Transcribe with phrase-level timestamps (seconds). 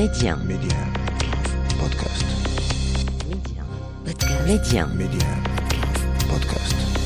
[0.00, 0.38] Médien.
[0.46, 0.78] Médien.
[1.78, 2.24] Podcast.
[3.28, 3.64] Médien.
[4.06, 4.46] Podcast.
[4.46, 4.86] Médien.
[4.96, 5.28] Médien.
[6.26, 6.99] Podcast.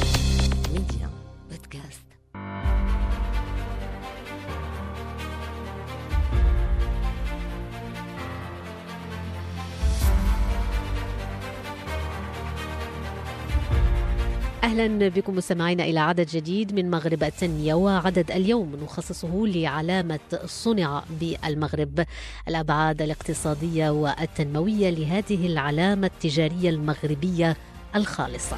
[14.74, 22.06] أهلا بكم مستمعينا إلى عدد جديد من مغرب التنمية وعدد اليوم نخصصه لعلامة صنع بالمغرب.
[22.48, 27.56] الأبعاد الاقتصادية والتنموية لهذه العلامة التجارية المغربية
[27.96, 28.56] الخالصة.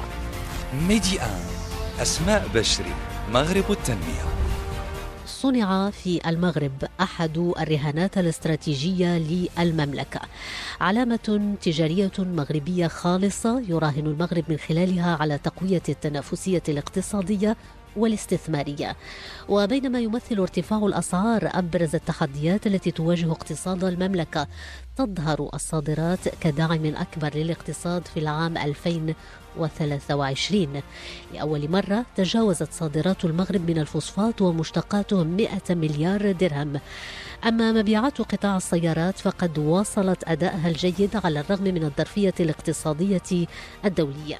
[0.87, 1.19] ميدي
[2.01, 2.93] أسماء بشري
[3.33, 4.46] مغرب التنمية.
[5.41, 10.19] صنع في المغرب أحد الرهانات الاستراتيجية للمملكة.
[10.81, 17.57] علامة تجارية مغربية خالصة يراهن المغرب من خلالها على تقوية التنافسية الاقتصادية
[17.95, 18.95] والاستثمارية.
[19.49, 24.47] وبينما يمثل ارتفاع الأسعار أبرز التحديات التي تواجه اقتصاد المملكة
[24.95, 28.57] تظهر الصادرات كداعم أكبر للاقتصاد في العام
[29.63, 30.81] 2023
[31.33, 36.79] لأول مرة تجاوزت صادرات المغرب من الفوسفات ومشتقاته 100 مليار درهم.
[37.45, 43.47] أما مبيعات قطاع السيارات فقد واصلت أدائها الجيد على الرغم من الظرفية الاقتصادية
[43.85, 44.39] الدولية.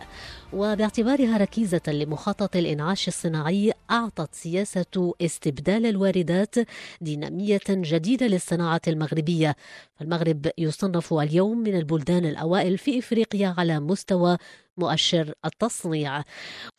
[0.53, 6.55] وباعتبارها ركيزة لمخطط الإنعاش الصناعي أعطت سياسة استبدال الواردات
[7.01, 9.55] دينامية جديدة للصناعة المغربية.
[9.95, 14.37] فالمغرب يصنف اليوم من البلدان الأوائل في إفريقيا على مستوى
[14.77, 16.23] مؤشر التصنيع.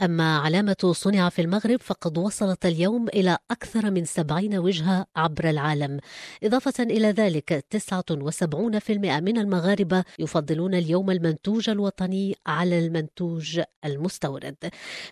[0.03, 6.01] أما علامة صنع في المغرب فقد وصلت اليوم إلى أكثر من سبعين وجهة عبر العالم.
[6.45, 14.57] إضافة إلى ذلك 79% من المغاربة يفضلون اليوم المنتوج الوطني على المنتوج المستورد.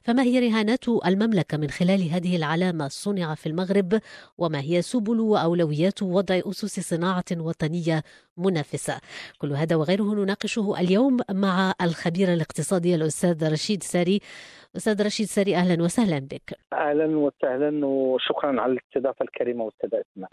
[0.03, 4.01] فما هي رهانات المملكة من خلال هذه العلامة صنع في المغرب؟
[4.39, 8.03] وما هي سبل وأولويات وضع أسس صناعة وطنية
[8.37, 9.01] منافسة؟
[9.39, 14.21] كل هذا وغيره نناقشه اليوم مع الخبير الاقتصادي الأستاذ رشيد ساري
[14.77, 20.31] أستاذ رشيد ساري أهلا وسهلا بك أهلا وسهلا وشكرا على الاستضافة الكريمة استاذه أسماء.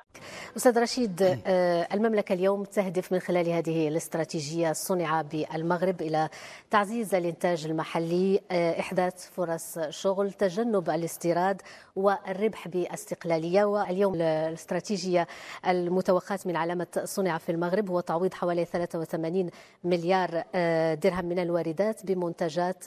[0.57, 6.29] أستاذ رشيد آه، المملكة اليوم تهدف من خلال هذه الاستراتيجية الصنع بالمغرب إلى
[6.71, 11.61] تعزيز الإنتاج المحلي آه، إحداث فرص شغل تجنب الاستيراد
[11.95, 15.27] والربح باستقلالية واليوم الاستراتيجية
[15.67, 19.49] المتوخاة من علامة صنع في المغرب هو تعويض حوالي 83
[19.83, 22.83] مليار آه، درهم من الواردات بمنتجات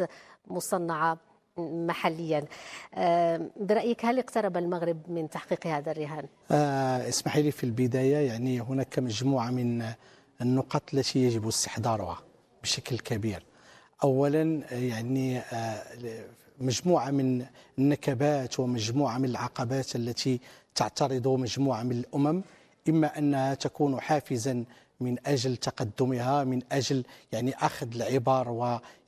[0.46, 1.18] مصنعة
[1.58, 2.44] محليا
[2.94, 8.60] آه، برأيك هل اقترب المغرب من تحقيق هذا الرهان؟ آه، اسمحي لي في البداية يعني
[8.60, 9.84] هناك مجموعة من
[10.40, 12.18] النقط التي يجب استحضارها
[12.62, 13.42] بشكل كبير
[14.04, 15.42] أولا آه، يعني
[16.60, 17.44] مجموعة من
[17.78, 20.40] النكبات ومجموعة من العقبات التي
[20.74, 22.42] تعترض مجموعة من الأمم
[22.88, 24.64] إما أنها تكون حافزا
[25.00, 28.48] من أجل تقدمها من أجل يعني أخذ العبر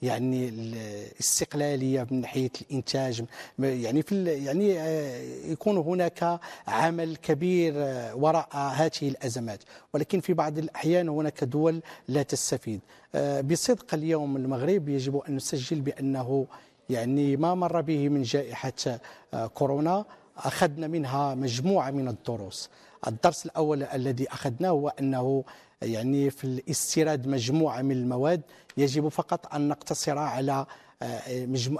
[0.03, 3.25] ويعني الاستقلالية من ناحية الإنتاج.
[3.59, 9.63] يعني في يعني آه، يكون هناك عمل كبير آه، وراء هذه الأزمات.
[9.95, 12.81] ولكن في بعض الأحيان هناك دول لا تستفيد.
[13.15, 16.47] آه، بصدق اليوم المغرب يجب أن نسجل بأنه
[16.91, 18.73] يعني ما مر به من جائحة
[19.35, 20.05] آه، كورونا.
[20.37, 22.71] أخذنا منها مجموعة من الدروس.
[23.07, 25.45] الدرس الأول الذي أخذناه هو أنه
[25.83, 28.43] يعني في الاستيراد مجموعة من المواد
[28.77, 30.67] يجب فقط أن نقتصر على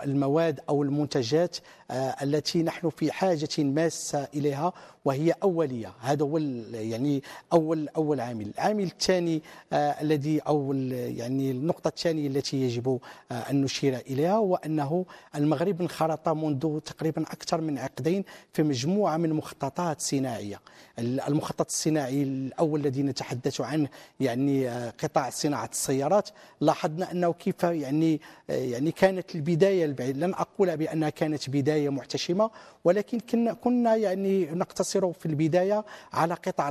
[0.05, 1.57] المواد أو المنتجات
[1.91, 4.73] آه، التي نحن في حاجة ماسة إليها
[5.05, 5.93] وهي أولية.
[6.01, 6.39] هذا هو
[6.73, 8.51] يعني أول أول عامل.
[8.55, 9.43] العامل الثاني
[9.73, 13.01] آه، الذي أو يعني النقطة الثانية التي يجب
[13.33, 15.05] آه، أن نشير إليها هو أنه
[15.35, 20.61] المغرب انخرط منذ تقريبا أكثر من عقدين في مجموعة من مخططات صناعية.
[20.99, 23.89] المخطط الصناعي الأول الذي نتحدث عنه
[24.21, 26.29] يعني آه، قطاع صناعة السيارات
[26.61, 30.17] لاحظنا أنه كيف يعني آه، يعني كانت البداية البعيد.
[30.17, 32.51] لن أقول بأنها كانت بداية محتشمة
[32.85, 36.69] ولكن كنا كنا يعني نقتصر في البداية على قطاع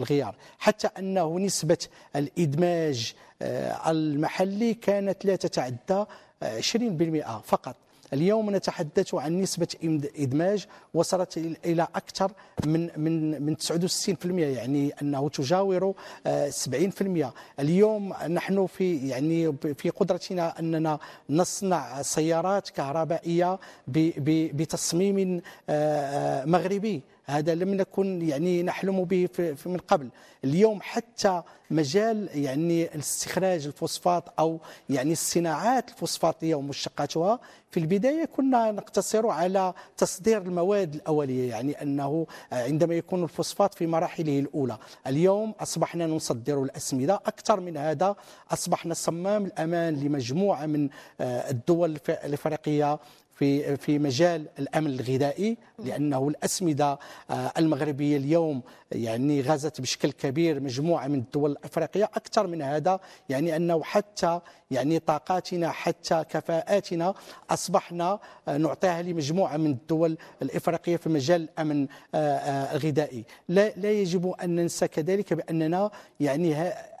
[0.00, 0.34] الغيار.
[0.58, 1.78] حتى أنه نسبة
[2.16, 6.04] الإدماج آه، المحلي كانت لا تتعدى
[6.42, 7.76] آه، 20% فقط.
[8.14, 9.68] اليوم نتحدث عن نسبة
[10.18, 12.32] إدماج وصلت إلى- أكثر
[12.66, 15.94] من من من 69% يعني أنه تجاور
[16.26, 20.98] آه، 70% اليوم نحن في يعني في قدرتنا أننا
[21.30, 23.58] نصنع سيارات كهربائية
[23.88, 27.02] بتصميم آه، آه، مغربي.
[27.26, 29.28] هذا لم نكن يعني نحلم به
[29.66, 30.08] من قبل.
[30.44, 34.60] اليوم حتى مجال يعني استخراج الفوسفات أو
[34.90, 37.40] يعني الصناعات الفوسفاتية ومشتقاتها
[37.70, 44.38] في البداية كنا نقتصر على تصدير المواد الأولية يعني أنه عندما يكون الفوسفات في مراحله
[44.38, 44.78] الأولى.
[45.06, 47.14] اليوم أصبحنا نصدر الأسمدة.
[47.14, 48.16] أكثر من هذا
[48.52, 50.88] أصبحنا صمام الأمان لمجموعة من
[51.20, 52.98] آه، الدول الإفريقية
[53.34, 56.98] في في مجال الأمن الغذائي لأنه الأسمدة
[57.30, 63.56] آه، المغربية اليوم يعني غزت بشكل كبير مجموعة من الدول الأفريقية أكثر من هذا يعني
[63.56, 64.40] أنه حتى
[64.70, 67.14] يعني طاقاتنا حتى كفاءاتنا
[67.50, 73.24] أصبحنا آه، نعطيها لمجموعة من الدول الأفريقية في مجال الأمن آه، الغذائي.
[73.48, 75.90] لا لا يجب أن ننسى كذلك بأننا
[76.20, 76.54] يعني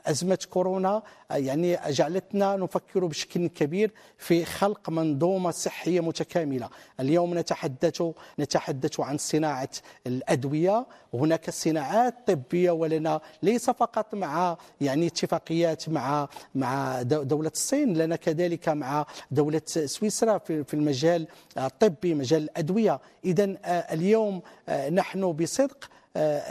[0.06, 6.68] أزمة كورونا آه، يعني جعلتنا نفكر بشكل كبير في خلق منظومة صحية متكاملة.
[7.00, 8.02] اليوم نتحدث
[8.38, 9.68] نتحدث عن صناعة
[10.06, 10.86] الأدوية.
[11.14, 18.16] هناك صناعات طبية ولنا ليس فقط مع يعني اتفاقيات مع مع دو- دولة الصين لنا
[18.16, 21.26] كذلك مع دولة سويسرا في المجال
[21.58, 23.00] الطبي مجال الأدوية.
[23.24, 23.56] إذا
[23.92, 25.88] اليوم آه، نحن بصدق آه،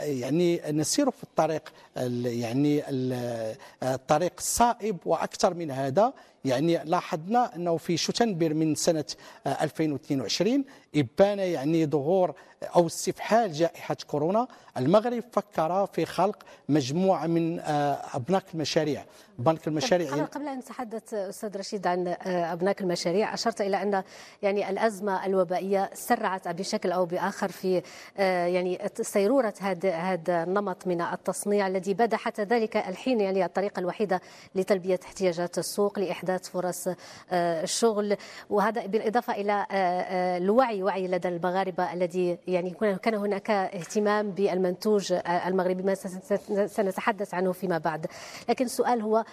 [0.04, 1.62] يعني نسير في الطريق
[1.96, 6.12] ال- يعني ال- الطريق الصائب وأكثر من هذا.
[6.44, 9.04] يعني لاحظنا أنه في شتنبر من سنة
[9.46, 10.64] آه، 2022
[10.96, 12.34] إبان يعني ظهور
[12.76, 14.46] أو استفحال جائحة كورونا.
[14.76, 16.36] المغرب فكر في خلق
[16.68, 19.04] مجموعة من آه، ابناك المشاريع.
[19.38, 24.02] بنك المشاريع قبل قبل أن نتحدث أستاذ رشيد عن آه، ابناك المشاريع أشرت إلى أن
[24.42, 27.82] يعني الأزمة الوبائية سرعت بشكل أو بآخر في
[28.16, 33.20] آه، يعني سيرورة هذا هذا النمط من التصنيع الذي بدا حتى ذلك الحين.
[33.20, 34.20] يعني الطريقة الوحيدة
[34.54, 36.88] لتلبية احتياجات السوق لإحداث فرص
[37.32, 38.16] الشغل.
[38.50, 40.38] وهذا بالإضافة إلى آه، آه،
[40.84, 42.70] الوعي وعي لدى المغاربة الذي يعني
[43.02, 45.12] كان- هناك اهتمام بالمنتوج
[45.46, 48.06] المغربي ما سن- سنتحدث عنه فيما بعد.
[48.48, 49.24] لكن السؤال هو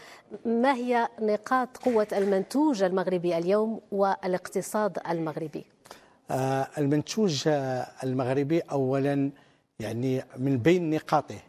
[0.46, 5.66] ما هي نقاط قوة المنتوج المغربي اليوم والاقتصاد المغربي؟
[6.32, 7.48] آه، المنتوج
[8.04, 9.32] المغربي اولا
[9.80, 11.40] يعني من بين نقاطه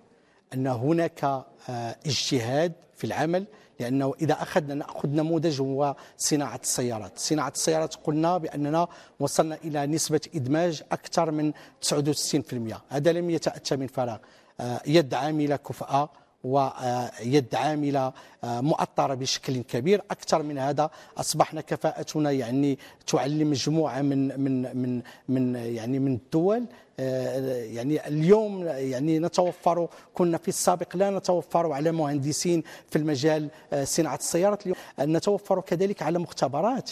[0.54, 2.72] أن هناك آه، اجتهاد
[3.02, 3.46] في العمل
[3.80, 8.88] لأنه إذا أخذنا نأخذ نموذج هو صناعة السيارات، صناعة السيارات قلنا بأننا
[9.20, 14.18] وصلنا إلى نسبة إدماج أكثر من 69%، هذا لم يتأتى من فراغ،
[14.60, 16.10] آه، يد عامله كفءه
[16.44, 18.12] ويد عامله
[18.44, 20.02] آه، مؤطره بشكل كبير.
[20.10, 26.66] أكثر من هذا أصبحنا كفاءتنا يعني تعلم مجموعة من من من من يعني من الدول.
[27.00, 33.84] آه، يعني اليوم يعني نتوفر كنا في السابق لا نتوفر على مهندسين في المجال آه،
[33.84, 34.62] صناعة السيارات.
[34.62, 36.90] اليوم نتوفر كذلك على مختبرات.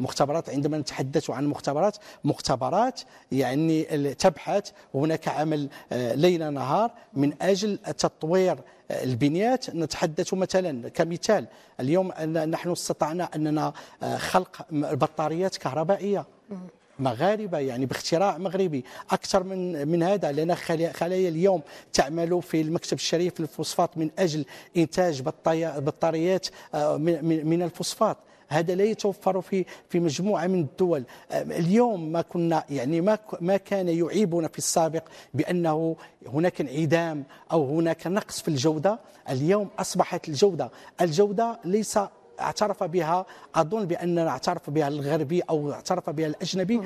[0.00, 3.00] مختبرات عندما نتحدث عن مختبرات مختبرات
[3.32, 3.84] يعني
[4.14, 8.58] تبحث هناك عمل ليل نهار من أجل تطوير
[8.92, 11.46] البنيات نتحدث مثلا كمثال.
[11.80, 13.72] اليوم نحن استطعنا أننا
[14.02, 16.24] آه، خلق بطاريات كهربائية.
[16.98, 18.84] مغاربة يعني باختراع مغربي.
[19.10, 21.62] أكثر من من هذا خلي- خلايا اليوم
[21.92, 24.44] تعمل في المكتب الشريف للفوسفات من أجل
[24.76, 25.22] إنتاج
[25.78, 28.16] بطاريات آه، من الفوسفات.
[28.52, 31.04] هذا لا يتوفر في في مجموعة من الدول.
[31.32, 35.04] اليوم ما كنا يعني ما ما كان يعيبنا في السابق
[35.34, 35.96] بأنه
[36.26, 38.98] هناك انعدام أو هناك نقص في الجودة.
[39.30, 40.70] اليوم أصبحت الجودة
[41.00, 41.98] الجودة ليس
[42.42, 46.80] اعترف بها أظن بأننا اعترف بها الغربي أو اعترف بها الأجنبي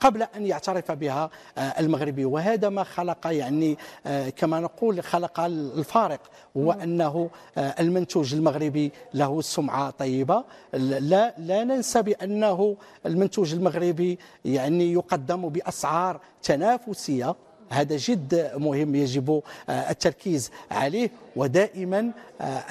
[0.00, 2.24] قبل أن يعترف بها آه، المغربي.
[2.24, 6.20] وهذا ما خلق يعني آه، كما نقول خلق الفارق
[6.56, 10.44] هو أنه آه، المنتوج المغربي له سمعة طيبة.
[10.72, 17.34] لا لا ننسى بأنه المنتوج المغربي يعني يقدم بأسعار تنافسية.
[17.70, 21.10] هذا جد مهم يجب التركيز عليه.
[21.36, 22.12] ودائما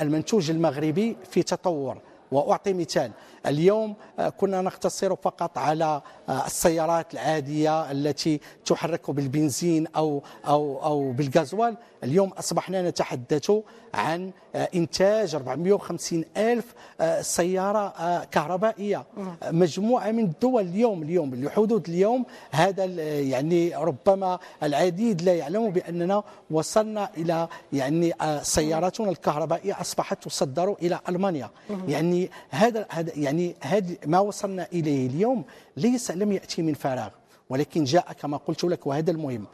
[0.01, 1.97] المنتوج المغربي في تطور.
[2.31, 3.11] وأعطي مثال.
[3.45, 11.11] اليوم آه، كنا نقتصر فقط على آه، السيارات العادية التي تحرك بالبنزين أو أو أو
[11.11, 11.77] بالغازوال.
[12.03, 13.51] اليوم أصبحنا نتحدث
[13.93, 16.73] عن آه، إنتاج 450 ألف
[17.21, 19.05] سيارة كهربائية.
[19.45, 22.85] مجموعة من الدول اليوم اليوم لحدود اليوم هذا
[23.19, 31.49] يعني ربما العديد لا يعلم بأننا وصلنا إلى يعني سياراتنا الكهربائية أصبحت تصدر إلى ألمانيا.
[31.87, 33.28] يعني هذا هذا يعني
[33.61, 35.43] هذا ما وصلنا إليه اليوم
[35.77, 37.09] ليس لم يأتي من فراغ
[37.49, 39.45] ولكن جاء كما قلت لك وهذا المهم.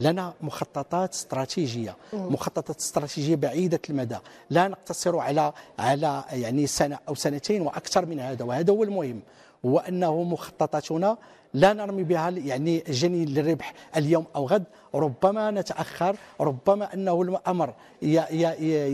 [0.00, 4.16] لنا مخططات استراتيجية مخططات استراتيجية بعيدة المدى.
[4.50, 9.20] لا نقتصر على على يعني سنة أو سنتين وأكثر من هذا وهذا هو المهم.
[9.66, 11.16] هو انه مخططاتنا
[11.56, 17.74] لا نرمي بها يعني جنين للربح اليوم أو غد ربما نتأخر ربما أنه الأمر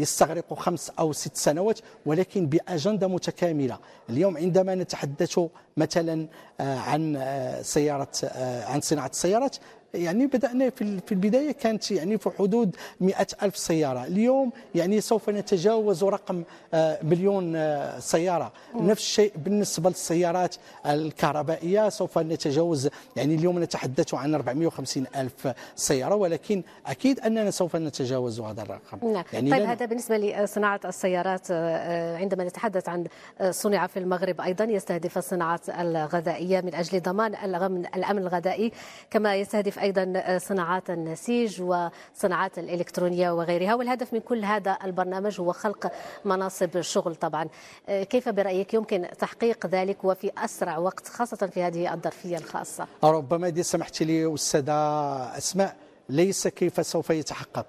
[0.02, 3.78] يستغرق خمس أو ست سنوات ولكن بأجندة متكاملة.
[4.10, 5.40] اليوم عندما نتحدث
[5.76, 6.28] مثلا
[6.60, 9.56] آه، عن آه، سيارة آه، عن صناعة السيارات
[9.94, 14.04] يعني بدأنا في ال- في البداية كانت يعني في حدود مئة ألف سيارة.
[14.04, 16.42] اليوم يعني سوف نتجاوز رقم
[16.74, 18.52] آه، مليون آه، سيارة.
[18.74, 20.54] نفس الشيء بالنسبة للسيارات
[20.86, 21.88] الكهربائية.
[21.88, 28.62] سوف نتجاوز يعني اليوم نتحدث عن 450 ألف سيارة ولكن أكيد أننا سوف نتجاوز هذا
[28.62, 29.12] الرقم.
[29.12, 29.24] نعم.
[29.32, 33.04] يعني طيب هذا بالنسبة لصناعة السيارات آه، عندما نتحدث عن
[33.50, 37.34] صنع في المغرب أيضا يستهدف الصناعات الغذائية من أجل ضمان
[37.94, 38.72] الأمن الغذائي
[39.10, 45.92] كما يستهدف أيضا صناعات النسيج وصناعات الإلكترونية وغيرها والهدف من كل هذا البرنامج هو خلق
[46.24, 47.48] مناصب شغل طبعا.
[47.88, 53.62] كيف برأيك يمكن تحقيق ذلك وفي أسرع وقت خاصة في هذه الظرفية الخاصة؟ ربما دي
[53.62, 54.72] سمحت لي أستاذة
[55.38, 55.76] أسماء
[56.08, 57.66] ليس كيف سوف يتحقق؟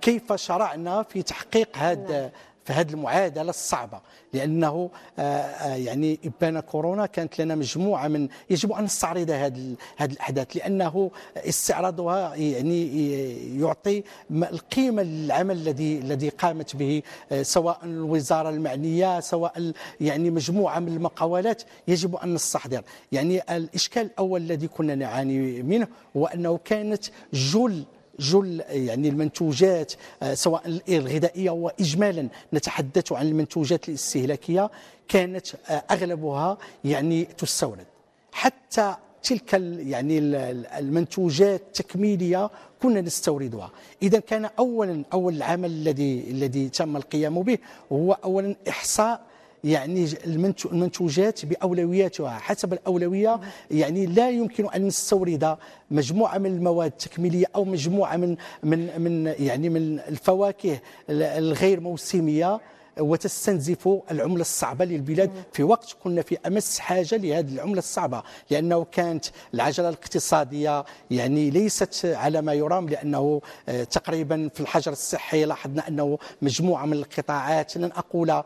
[0.00, 2.30] كيف شرعنا في تحقيق هذا
[2.64, 4.00] في هذه المعادلة الصعبة
[4.32, 10.56] لأنه آه، آه، يعني إبان كورونا كانت لنا مجموعة من يجب أن نستعرض هذه الأحداث
[10.56, 17.02] لأنه استعراضها يعني يعطي القيمة للعمل الذي الذي قامت به
[17.32, 22.82] آه، سواء الوزارة المعنية سواء يعني مجموعة من المقاولات يجب أن نستحضر.
[23.12, 27.84] يعني الإشكال الأول الذي كنا نعاني منه هو أنه كانت جل
[28.22, 34.70] جل يعني المنتوجات آه، سواء الغذائية واجمالا نتحدث عن المنتوجات الاستهلاكية
[35.08, 37.86] كانت آه، أغلبها يعني تستورد.
[38.32, 42.50] حتى تلك يعني ال- ال- المنتوجات التكميلية
[42.82, 43.70] كنا نستوردها.
[44.02, 47.58] إذا كان اولا أول العمل الذي الذي تم القيام به
[47.92, 49.20] هو اولا إحصاء
[49.64, 52.30] يعني المنتو- المنتوجات بأولوياتها.
[52.38, 53.40] حسب الأولوية
[53.70, 55.56] يعني لا يمكن أن نستورد
[55.90, 60.78] مجموعة من المواد التكميلية أو مجموعة من من من يعني من الفواكه
[61.10, 62.60] الغير موسمية
[63.00, 69.24] وتستنزف العملة الصعبة للبلاد في وقت كنا في أمس حاجة لهذه العملة الصعبة لأنه كانت
[69.54, 76.18] العجلة الاقتصادية يعني ليست على ما يرام لأنه آه، تقريبا في الحجر الصحي لاحظنا أنه
[76.42, 78.42] مجموعة من القطاعات لن أقول آه،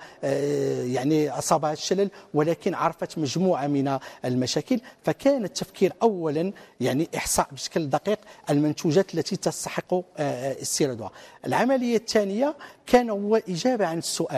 [0.85, 4.81] يعني أصابها الشلل ولكن عرفت مجموعة من المشاكل.
[5.05, 8.19] فكان التفكير أولا يعني إحصاء بشكل دقيق
[8.51, 11.11] المنتوجات التي تستحق آه، استيرادها.
[11.47, 14.36] العملية الثانية كان هو إجابة عن السؤال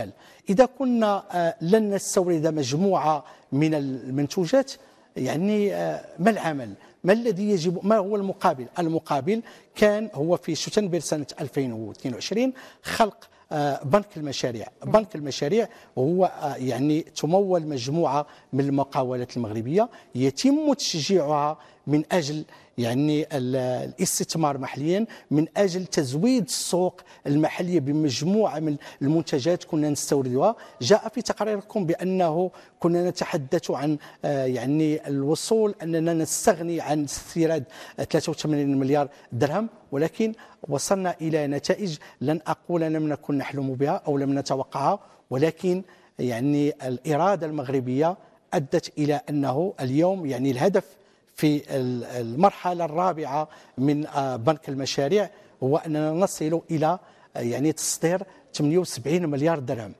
[0.51, 4.73] إذا كنا آه، لن نستورد مجموعة من المنتوجات
[5.17, 6.75] يعني آه، ما العمل؟
[7.05, 9.43] ما الذي يجب ما هو المقابل؟ المقابل
[9.75, 12.53] كان هو في شتنبر سنة 2022
[12.83, 14.67] خلق آه، بنك المشاريع.
[14.87, 22.45] بنك المشاريع هو يعني تمول مجموعة من المقاولات المغربية يتم تشجيعها من أجل
[22.79, 30.57] يعني ال- الاستثمار محليا من أجل تزويد السوق المحليه بمجموعة من المنتجات كنا نستوردها.
[30.83, 37.65] جاء في تقريركم بأنه كنا نتحدث عن آه، يعني الوصول أننا نستغني عن استيراد
[38.11, 40.33] 83 مليار درهم ولكن
[40.69, 44.99] وصلنا إلى نتائج لن أقول لم نكن نحلم بها أو لم نتوقعها
[45.31, 45.83] ولكن
[46.19, 48.17] يعني الإرادة المغربية
[48.55, 50.85] أدت إلى أنه اليوم يعني الهدف
[51.39, 55.31] في ال- المرحلة الرابعة من آه، بنك المشاريع
[55.63, 56.99] هو أننا نصل إلى
[57.37, 59.93] آه، يعني تصدير 78 مليار درهم.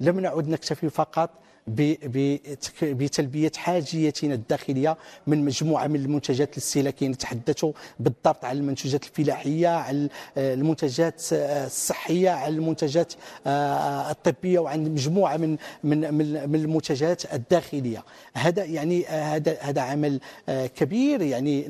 [0.00, 1.30] لم نعد نكتفي فقط
[1.68, 4.96] ب- بتك- بتلبية حاجيتنا الداخلية
[5.26, 7.64] من مجموعة من المنتجات الاستهلاكية نتحدث
[8.00, 10.08] بالضبط عن المنتجات الفلاحية عن
[10.38, 13.12] آه، المنتجات آه، الصحية عن المنتجات
[13.46, 18.04] آه، الطبية وعن مجموعة من من من من المنتجات الداخلية.
[18.34, 21.68] هذا يعني آه، هذا هذا عمل آه، كبير يعني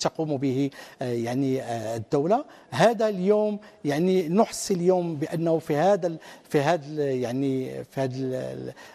[0.00, 0.70] تقوم به
[1.02, 2.44] آه، يعني آه، الدولة.
[2.70, 6.16] هذا اليوم يعني نحصي اليوم بأنه في هذا
[6.48, 8.45] في هذا يعني في هذا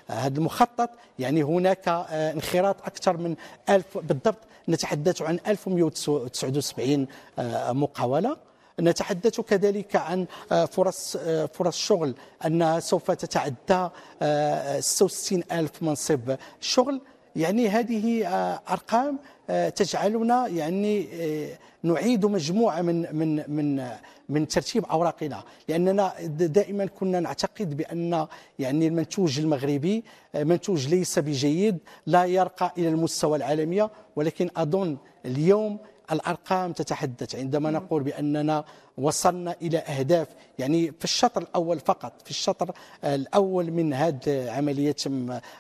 [0.08, 0.90] هذا المخطط.
[1.20, 3.36] يعني هناك آه، انخراط أكثر من
[3.70, 4.38] ألف بالضبط
[4.70, 7.08] نتحدث عن 1179
[7.40, 8.38] آه، مقاولة.
[8.80, 11.18] نتحدث كذلك عن آه، فرص
[11.54, 12.16] فرص شغل
[12.46, 13.90] أنها سوف تتعدى
[14.22, 17.02] آه، 66 ألف منصب شغل.
[17.36, 19.20] يعني هذه آه، أرقام
[19.50, 21.50] آه، تجعلنا يعني آه،
[21.84, 23.88] نعيد مجموعة من من من
[24.30, 25.44] من ترتيب أوراقنا.
[25.68, 28.28] لأننا د- دائما كنا نعتقد بأن
[28.60, 30.04] يعني المنتوج المغربي
[30.36, 35.78] منتوج ليس بجيد لا يرقى إلى المستوى العالمية ولكن أظن اليوم
[36.12, 38.64] الأرقام تتحدث عندما نقول بأننا
[38.98, 40.28] وصلنا إلى أهداف
[40.60, 42.72] يعني في الشطر الأول فقط في الشطر
[43.04, 44.96] الأول من هذه عملية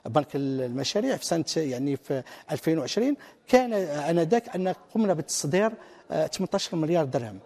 [0.05, 3.15] بنك المشاريع في سنة يعني في 2020
[3.47, 5.71] كان آنذاك أن قمنا بتصدير
[6.11, 7.39] آه، 18 مليار درهم.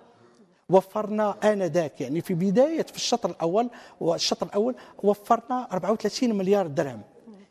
[0.70, 3.70] وفرنا آنذاك يعني في بداية في الشطر الأول
[4.00, 7.02] والشطر الأول وفرنا 34 مليار درهم.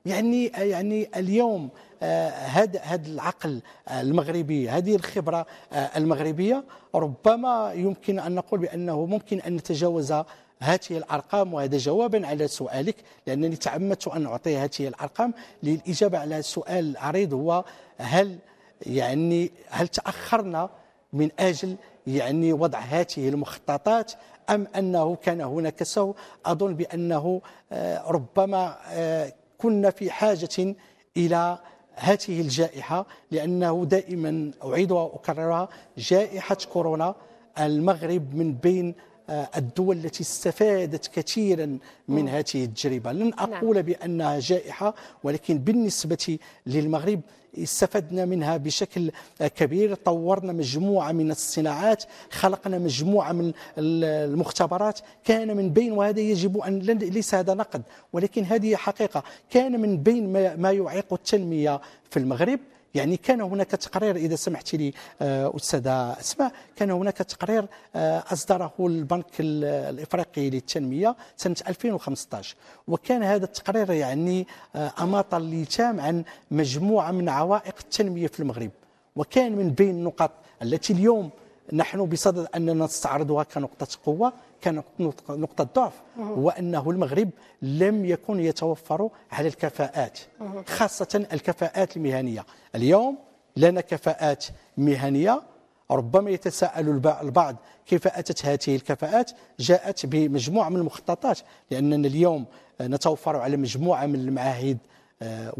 [0.06, 1.68] يعني يعني اليوم
[2.02, 9.56] هذا هذا العقل المغربي هذه الخبرة آه، المغربية ربما يمكن أن نقول بأنه ممكن أن
[9.56, 10.12] نتجاوز
[10.60, 12.96] هذه الأرقام وهذا جوابا على سؤالك
[13.26, 17.64] لأنني تعمدت أن أعطي هذه الأرقام للإجابة على السؤال العريض هو
[17.98, 18.38] هل
[18.86, 20.70] يعني هل تأخرنا
[21.12, 24.12] من أجل يعني وضع هذه المخططات
[24.50, 26.14] أم أنه كان هناك سوء؟
[26.46, 27.40] أظن بأنه
[27.72, 29.32] آه، ربما آه،
[29.64, 30.74] كنا في حاجة
[31.16, 31.58] إلى
[31.94, 35.68] هذه الجائحة لأنه دائما أعيد وأكررها
[35.98, 37.14] جائحة كورونا
[37.60, 38.94] المغرب من بين
[39.30, 41.78] الدول التي استفادت كثيرا
[42.08, 43.12] من هذه التجربة.
[43.12, 47.20] لن أقول بأنها جائحة ولكن بالنسبة للمغرب
[47.58, 49.94] استفدنا منها بشكل كبير.
[49.94, 55.00] طورنا مجموعة من الصناعات خلقنا مجموعة من المختبرات.
[55.24, 59.22] كان من بين وهذا يجب أن ليس هذا نقد ولكن هذه حقيقة.
[59.50, 62.60] كان من بين ما يعيق التنمية في المغرب
[62.94, 68.72] يعني كان هناك تقرير إذا سمحت لي آه، أستاذة أسماء كان هناك تقرير آه، أصدره
[68.80, 72.56] البنك الإفريقي للتنمية سنة 2015
[72.88, 74.46] وكان هذا التقرير يعني
[74.76, 78.70] آه، أماط الليتام عن مجموعة من عوائق التنمية في المغرب.
[79.16, 80.30] وكان من بين النقط
[80.62, 81.30] التي اليوم
[81.72, 84.32] نحن بصدد أننا نستعرضها كنقطة قوة
[84.64, 87.30] كنقطه ضعف هو انه المغرب
[87.62, 90.18] لم يكن يتوفر على الكفاءات
[90.66, 92.44] خاصة الكفاءات المهنية.
[92.74, 93.18] اليوم
[93.56, 94.44] لنا كفاءات
[94.76, 95.42] مهنية
[95.90, 96.88] ربما يتساءل
[97.22, 97.56] البعض
[97.86, 99.30] كيف أتت هذه الكفاءات؟
[99.60, 101.38] جاءت بمجموعة من المخططات
[101.70, 102.44] لأننا اليوم
[102.80, 104.78] نتوفر على مجموعة من المعاهد
[105.22, 105.54] آه،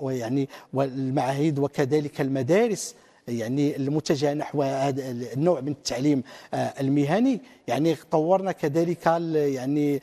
[0.00, 2.94] ويعني والمعاهد وكذلك المدارس
[3.28, 6.22] يعني المتجهه نحو هذا النوع من التعليم
[6.54, 7.40] آه، المهني.
[7.68, 10.02] يعني طورنا كذلك يعني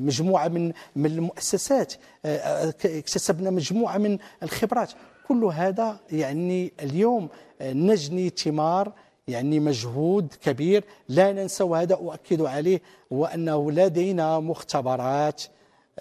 [0.00, 4.92] مجموعه من من المؤسسات آه، آه، اكتسبنا مجموعة من الخبرات.
[5.28, 7.28] كل هذا يعني اليوم
[7.62, 8.92] نجني ثمار
[9.28, 10.84] يعني مجهود كبير.
[11.08, 12.80] لا ننسى وهذا أؤكد عليه
[13.12, 15.42] هو أنه لدينا مختبرات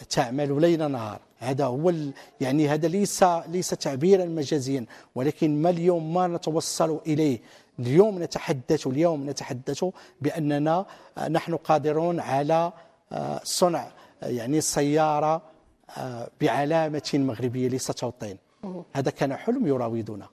[0.10, 1.27] تعمل ليل نهار.
[1.40, 1.94] هذا هو
[2.42, 7.40] يعني هذا ليس ليس تعبيرا مجازيا ولكن ما اليوم ما نتوصل إليه؟
[7.80, 9.86] اليوم نتحدث اليوم نتحدث
[10.22, 10.86] بأننا
[11.30, 12.72] نحن قادرون على
[13.12, 15.42] آه، صنع يعني سيارة
[15.98, 18.38] آه، بعلامة مغربية ليست توطين
[18.94, 20.28] هذا كان حلم يراودنا.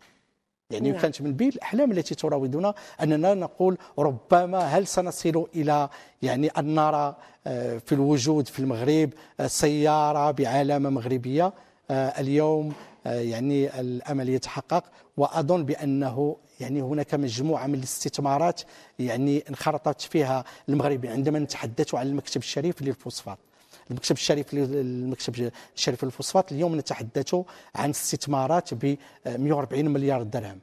[0.75, 1.01] يعني نعم.
[1.01, 5.89] كانت من بين الأحلام التي تراودنا أننا نقول ربما هل سنصل إلى
[6.23, 9.11] يعني أن نرى آه، في الوجود في المغرب
[9.41, 11.53] آه، سيارة بعلامة مغربية
[11.91, 12.73] آه، اليوم
[13.07, 14.85] يعني الأمل يتحقق
[15.17, 18.61] وأظن بأنه يعني هناك مجموعة من الاستثمارات
[18.99, 23.39] يعني انخرطت فيها المغرب عندما نتحدث عن المكتب الشريف للفوسفات
[23.90, 27.37] المكتب الشريف المكتب الشريف للفوسفات اليوم نتحدث
[27.75, 30.61] عن استثمارات ب 140 مليار درهم.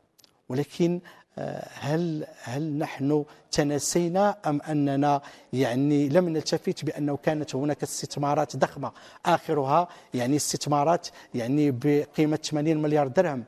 [0.50, 1.00] ولكن
[1.38, 5.22] آه، هل هل نحن تناسينا أم أننا
[5.54, 8.92] يعني لم نلتفت بأنه كانت هناك استثمارات ضخمة؟
[9.26, 13.44] آخرها يعني استثمارات يعني بقيمة 80 مليار درهم.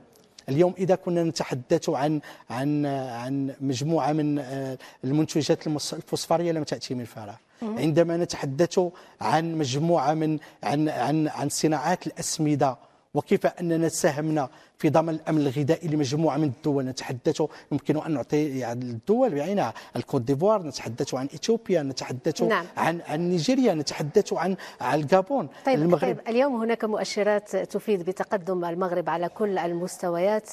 [0.50, 7.06] اليوم إذا كنا نتحدث عن عن عن مجموعة من آه، المنتجات الفوسفوريه لم تأتي من
[7.06, 7.36] فراغ.
[7.64, 8.80] عندما نتحدث
[9.22, 12.78] عن مجموعة من عن عن عن صناعات الأسمدة
[13.14, 16.86] وكيف أننا ساهمنا في ضمان الأمن الغذائي لمجموعة من الدول.
[16.86, 22.66] نتحدث يمكن أن نعطي يعني الدول بعينها الكوت ديفوار نتحدث عن إثيوبيا نتحدث نعم.
[22.78, 25.50] عن عن نيجيريا نتحدث عن عن الغابون.
[25.66, 30.50] طيب المغرب طيب اليوم هناك مؤشرات تفيد بتقدم المغرب على كل المستويات.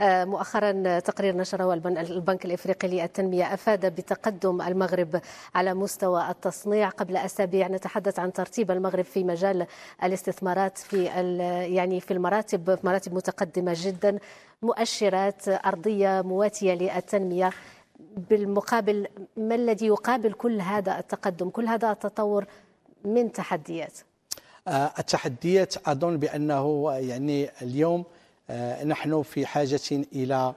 [0.00, 5.20] آه، مؤخرا تقرير نشره البنك الإفريقي للتنمية أفاد بتقدم المغرب
[5.54, 6.88] على مستوى التصنيع.
[6.88, 9.66] قبل أسابيع نتحدث عن ترتيب المغرب في مجال
[10.04, 11.04] الاستثمارات في
[11.74, 13.59] يعني في المراتب مراتب متقدمة.
[13.68, 14.18] جدا
[14.62, 17.50] مؤشرات أرضية مواتية للتنمية.
[18.30, 22.46] بالمقابل ما الذي يقابل كل هذا التقدم كل هذا التطور
[23.04, 23.98] من تحديات؟
[24.68, 28.04] آه، التحديات أظن بأنه يعني اليوم
[28.50, 29.80] آه، نحن في حاجة
[30.12, 30.54] إلى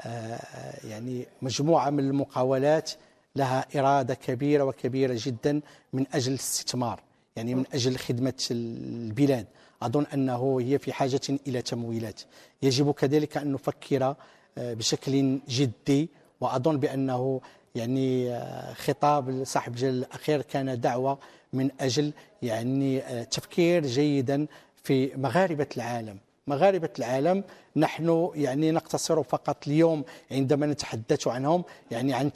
[0.00, 0.38] آه،
[0.84, 2.90] يعني مجموعة من المقاولات
[3.36, 5.60] لها إرادة كبيرة وكبيرة جدا
[5.92, 7.00] من أجل الاستثمار
[7.36, 9.46] يعني من أجل خدمة البلاد.
[9.82, 12.20] أظن أنه هي في حاجة إلى تمويلات.
[12.62, 14.14] يجب كذلك أن نفكر
[14.58, 16.08] آه، بشكل جدي
[16.40, 17.40] وأظن بأنه
[17.74, 21.18] يعني آه، خطاب صاحب الجلالة الأخير كان دعوة
[21.52, 22.12] من أجل
[22.42, 24.46] يعني آه، تفكير جيدا
[24.84, 26.18] في مغاربة العالم.
[26.48, 27.44] مغاربة العالم
[27.76, 32.30] نحن يعني نقتصر فقط اليوم عندما نتحدث عنهم يعني عن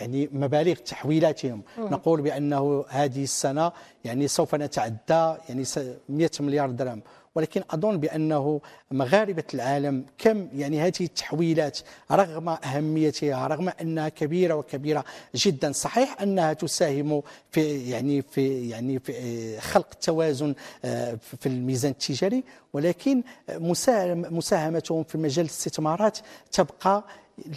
[0.00, 1.62] يعني مبالغ تحويلاتهم.
[1.78, 3.72] نقول بأنه هذه السنة
[4.04, 7.02] يعني سوف نتعدى يعني س- 100 مليار درهم.
[7.34, 11.78] ولكن أظن بأنه مغاربة العالم كم يعني هذه التحويلات
[12.12, 15.72] رغم أهميتها رغم أنها كبيرة وكبيرة جدا.
[15.72, 23.22] صحيح أنها تساهم في يعني في يعني في خلق التوازن آه، في الميزان التجاري ولكن
[23.50, 26.18] مساهم- مساهمتهم في مجال الاستثمارات
[26.52, 27.04] تبقى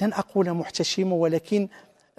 [0.01, 1.67] لن أقول محتشمة ولكن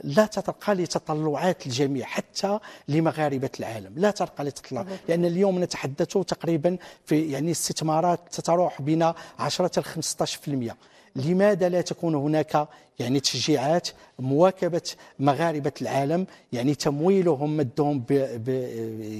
[0.03, 3.93] لا ترقى لتطلعات الجميع حتى لمغاربة العالم.
[3.97, 4.87] لا ترقى لتطلع.
[5.09, 10.77] لأن اليوم نتحدث تقريبا في يعني استثمارات تتراوح بين 10 ل 15%
[11.17, 14.83] لماذا لا تكون هناك يعني تشجيعات مواكبة
[15.19, 18.07] مغاربة العالم؟ يعني تمويلهم مدهم ب
[18.45, 18.49] ب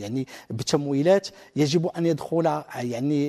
[0.03, 3.29] يعني بتمويلات يجب أن يدخل يعني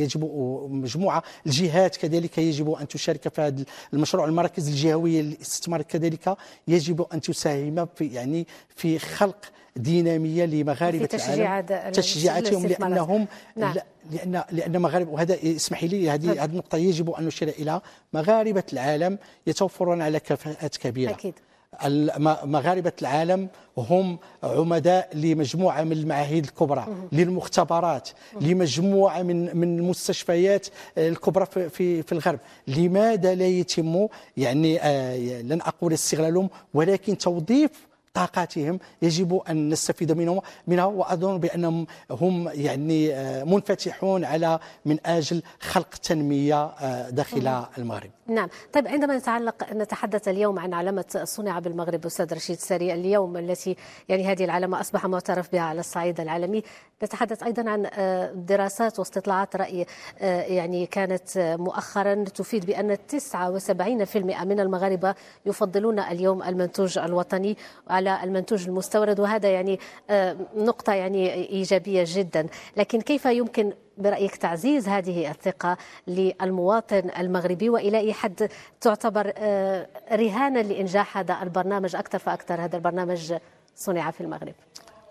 [0.00, 0.24] يجب
[0.70, 4.24] مجموعة الجهات كذلك يجب أن تشارك في هذا المشروع.
[4.24, 6.36] المراكز الجهوية للاستثمار كذلك
[6.68, 9.44] يجب أن تساهم في يعني في خلق
[9.76, 12.66] دينامية لمغاربة في تشجيع العالم تشجيعاتهم.
[12.66, 13.74] لأنهم نعم.
[13.74, 18.62] لا لأن لأن مغاربة وهذا إسمحي لي هذه هذه النقطة يجب أن نشير اليها مغاربة
[18.72, 21.12] العالم يتوفرون على كفاءات كبيرة.
[21.84, 28.08] الم- مغاربة العالم هم عمداء لمجموعة من المعاهد الكبرى للمختبرات
[28.40, 30.66] لمجموعة من من المستشفيات
[30.98, 37.70] الكبرى في في, في الغرب لماذا لا يتم يعني آه، لن أقول استغلالهم ولكن توظيف
[38.16, 45.42] طاقاتهم يجب أن نستفيد منهم منها وأظن بأنهم هم يعني آه، منفتحون على من آجل
[45.60, 48.10] خلق تنمية آه، داخل المغرب.
[48.28, 48.48] نعم.
[48.72, 53.76] طيب عندما نتعلق نتحدث اليوم عن علامة صنع بالمغرب أستاذ رشيد ساري اليوم التي
[54.08, 56.62] يعني هذه العلامة أصبح معترف بها على الصعيد العالمي.
[57.02, 59.86] نتحدث أيضا عن آه، دراسات واستطلاعات رأي
[60.18, 65.14] آه، يعني كانت آه، مؤخرا تفيد بأن 79% من المغاربة
[65.46, 67.56] يفضلون اليوم المنتوج الوطني
[67.88, 69.80] على المنتوج المستورد وهذا يعني
[70.56, 72.46] نقطة يعني إيجابية جدا.
[72.76, 78.48] لكن كيف يمكن برأيك تعزيز هذه الثقة للمواطن المغربي وإلى أي حد
[78.80, 83.34] تعتبر آه، رهانا لإنجاح هذا البرنامج أكثر فأكثر هذا البرنامج
[83.76, 84.54] صنع في المغرب؟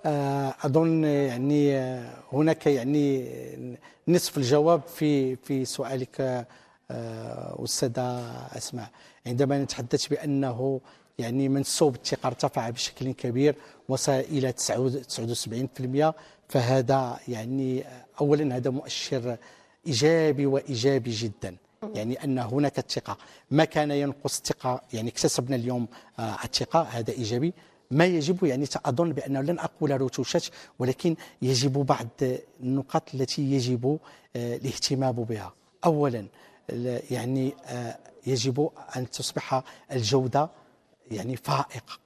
[0.06, 3.30] آه، أظن يعني آه، هناك يعني
[4.08, 6.46] نصف الجواب في في سؤالك
[7.64, 8.22] أستاذة
[8.58, 8.88] أسماء.
[9.28, 10.82] عندما نتحدث بأنه
[11.20, 13.56] يعني منسوب الثقة ارتفع بشكل كبير
[13.90, 16.14] وصل إلى 79%
[16.50, 17.84] فهذا يعني
[18.22, 19.38] اولا هذا مؤشر
[19.88, 21.56] إيجابي وإيجابي جدا.
[21.96, 23.18] يعني أن هناك الثقة.
[23.52, 25.88] ما كان ينقص الثقة؟ يعني اكتسبنا اليوم
[26.20, 27.54] آه، الثقة هذا إيجابي.
[27.92, 30.46] ما يجب يعني اظن بانه لن أقول رتوشات
[30.80, 32.08] ولكن يجب بعض
[32.64, 34.00] النقاط التي يجب
[34.36, 35.54] آه، الاهتمام بها.
[35.86, 36.26] اولا
[37.12, 37.98] يعني آه،
[38.28, 40.50] يجب أن تصبح الجودة
[41.12, 42.00] يعني فائقة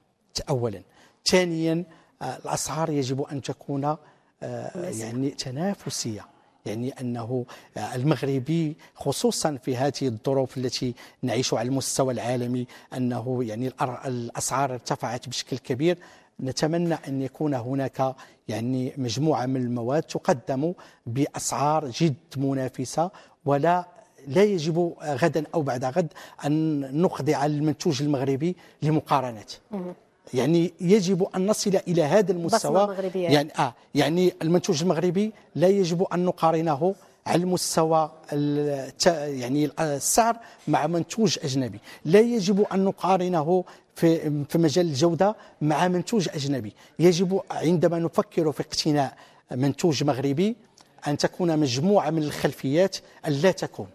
[0.50, 0.82] اولا.
[1.26, 1.84] ثانيا
[2.22, 3.96] الأسعار يجب أن تكون
[4.42, 6.26] يعني تنافسية
[6.66, 13.72] يعني أنه آه، المغربي خصوصا في هذه الظروف التي نعيش على المستوى العالمي أنه يعني
[14.06, 15.98] الأسعار ارتفعت بشكل كبير.
[16.40, 18.14] نتمنى أن يكون هناك
[18.48, 20.72] يعني مجموعة من المواد تقدم
[21.06, 23.10] بأسعار جد منافسة
[23.44, 23.84] ولا
[24.26, 26.12] لا يجب غدا أو بعد غد
[26.46, 29.52] أن نخضع المنتوج المغربي لمقارنات
[30.34, 32.96] يعني يجب أن نصل إلى هذا المستوى.
[33.14, 36.94] يعني آه يعني المنتوج المغربي لا يجب أن نقارنه
[37.26, 38.10] على المستوى
[39.12, 40.36] يعني السعر
[40.68, 41.80] مع منتوج أجنبي.
[42.04, 43.64] لا يجب أن نقارنه
[43.94, 46.72] في في مجال الجودة مع منتوج أجنبي.
[46.98, 49.14] يجب عندما نفكر في اقتناء
[49.50, 50.56] منتوج مغربي
[51.06, 52.96] أن تكون مجموعة من الخلفيات
[53.28, 53.86] لا تكون.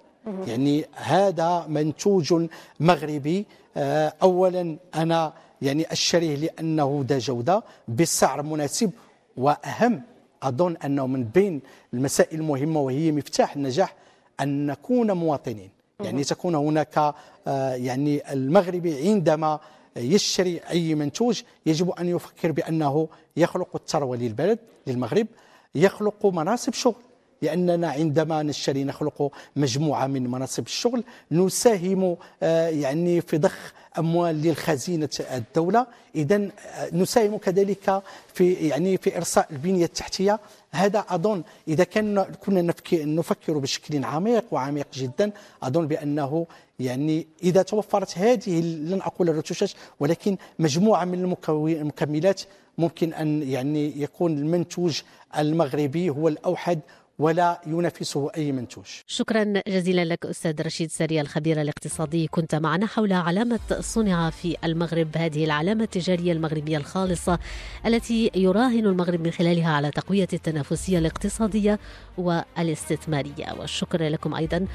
[0.48, 2.48] يعني هذا منتوج
[2.80, 3.46] مغربي
[3.78, 8.92] آه، اولا أنا يعني اشتريه لأنه ذا جودة بسعر مناسب
[9.38, 10.02] وأهم
[10.44, 11.62] أظن أنه من بين
[11.94, 13.96] المسائل المهمة وهي مفتاح النجاح
[14.40, 15.70] أن نكون مواطنين.
[16.00, 17.14] يعني تكون هناك
[17.48, 19.60] آه، يعني المغربي عندما
[19.98, 25.28] يشتري أي منتوج يجب أن يفكر بأنه يخلق الثروة للبلد للمغرب
[25.76, 26.96] يخلق مناصب شغل.
[27.42, 35.10] لأننا عندما نشتري نخلق مجموعة من مناصب الشغل نساهم آه، يعني في ضخ أموال للخزينة
[35.20, 35.88] الدولة.
[36.16, 38.04] إذا آه، نساهم كذلك
[38.34, 40.40] في يعني في إرساء البنية التحتية.
[40.72, 45.32] هذا أظن إذا كان كنا نفكر بشكل عميق وعميق جدا
[45.64, 46.48] أظن بأنه
[46.80, 52.42] يعني إذا توفرت هذه لن أقول الرتوشات ولكن مجموعة من المكملات
[52.78, 55.02] ممكن أن يعني يكون المنتوج
[55.38, 56.80] المغربي هو الأوحد
[57.20, 58.86] ولا ينافسه أي منتوج.
[59.08, 62.28] شكرا جزيلا لك أستاذ رشيد سري الخبير الاقتصادي.
[62.28, 67.40] كنت معنا حول علامة صنع في المغرب هذه العلامة التجارية المغربية الخالصة
[67.86, 71.80] التي يراهن المغرب من خلالها على تقوية التنافسية الاقتصادية
[72.18, 73.54] والاستثمارية.
[73.60, 74.68] والشكر لكم أيضا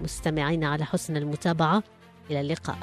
[0.00, 1.82] مستمعين على حسن المتابعة.
[2.30, 2.78] إلى اللقاء.